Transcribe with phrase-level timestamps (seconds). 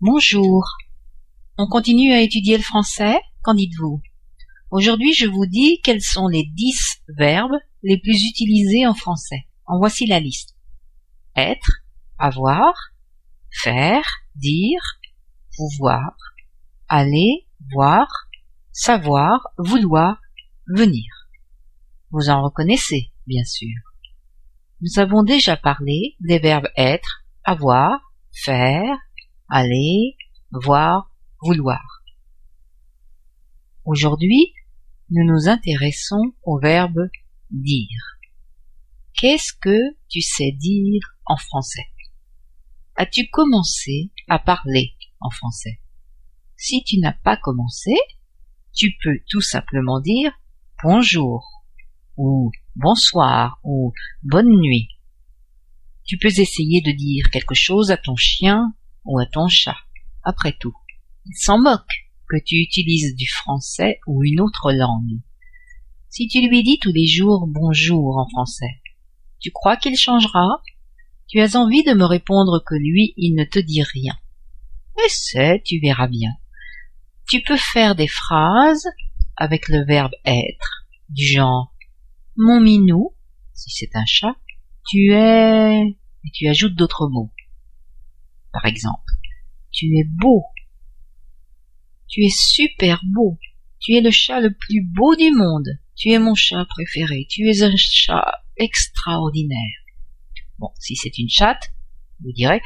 [0.00, 0.76] Bonjour.
[1.56, 4.00] On continue à étudier le français Qu'en dites-vous?
[4.70, 9.48] Aujourd'hui, je vous dis quels sont les dix verbes les plus utilisés en français.
[9.66, 10.54] En voici la liste.
[11.34, 11.82] Être,
[12.16, 12.74] avoir,
[13.50, 14.04] faire,
[14.36, 14.80] dire,
[15.56, 16.16] pouvoir,
[16.86, 18.06] aller, voir,
[18.70, 20.20] savoir, vouloir,
[20.68, 21.28] venir.
[22.12, 23.74] Vous en reconnaissez, bien sûr.
[24.80, 28.96] Nous avons déjà parlé des verbes être, avoir, faire,
[29.48, 30.16] aller,
[30.50, 31.10] voir,
[31.42, 32.02] vouloir.
[33.84, 34.52] Aujourd'hui,
[35.10, 37.08] nous nous intéressons au verbe
[37.50, 38.18] dire.
[39.14, 41.86] Qu'est-ce que tu sais dire en français?
[42.96, 45.80] As-tu commencé à parler en français?
[46.56, 47.94] Si tu n'as pas commencé,
[48.74, 50.32] tu peux tout simplement dire
[50.82, 51.64] bonjour
[52.16, 54.88] ou bonsoir ou bonne nuit.
[56.04, 58.74] Tu peux essayer de dire quelque chose à ton chien
[59.08, 59.76] ou à ton chat.
[60.22, 60.74] Après tout,
[61.26, 65.20] il s'en moque que tu utilises du français ou une autre langue.
[66.10, 68.80] Si tu lui dis tous les jours bonjour en français,
[69.40, 70.62] tu crois qu'il changera?
[71.26, 74.16] Tu as envie de me répondre que lui, il ne te dit rien.
[75.04, 76.30] Essaie, tu verras bien.
[77.28, 78.86] Tu peux faire des phrases
[79.36, 81.74] avec le verbe être, du genre
[82.40, 83.14] mon minou,
[83.52, 84.36] si c'est un chat,
[84.88, 87.32] tu es, et tu ajoutes d'autres mots.
[88.52, 89.07] Par exemple,
[89.78, 90.44] tu es beau,
[92.08, 93.38] tu es super beau,
[93.78, 97.48] tu es le chat le plus beau du monde, tu es mon chat préféré, tu
[97.48, 99.78] es un chat extraordinaire.
[100.58, 101.72] Bon, si c'est une chatte,
[102.20, 102.60] vous direz,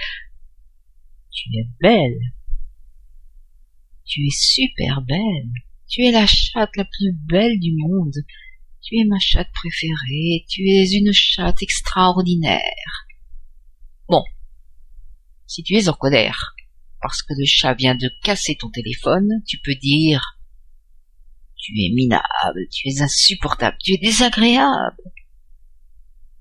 [1.30, 2.32] tu es belle,
[4.06, 5.52] tu es super belle,
[5.90, 8.16] tu es la chatte la plus belle du monde,
[8.80, 13.06] tu es ma chatte préférée, tu es une chatte extraordinaire.
[14.08, 14.24] Bon,
[15.46, 16.54] si tu es en colère,
[17.02, 20.38] parce que le chat vient de casser ton téléphone, tu peux dire
[21.56, 25.02] Tu es minable, tu es insupportable, tu es désagréable.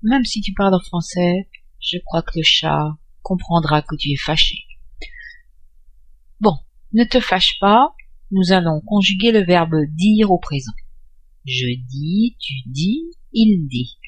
[0.02, 1.48] Même si tu parles en français,
[1.80, 4.58] je crois que le chat comprendra que tu es fâché.
[6.40, 6.56] Bon,
[6.92, 7.94] ne te fâche pas,
[8.30, 10.72] nous allons conjuguer le verbe dire au présent.
[11.44, 13.98] Je dis, tu dis, il dit.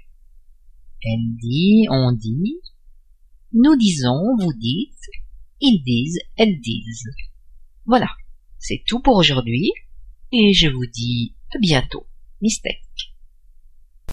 [1.02, 2.60] Elle dit, on dit.
[3.52, 4.98] Nous disons, vous dites.
[5.66, 7.08] Ils disent, elles disent.
[7.86, 8.10] Voilà,
[8.58, 9.72] c'est tout pour aujourd'hui
[10.30, 12.06] et je vous dis à bientôt.
[12.42, 13.13] Mistake.